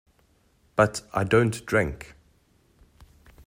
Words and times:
But 0.75 1.03
I 1.13 1.23
don't 1.23 1.63
drink. 1.67 2.15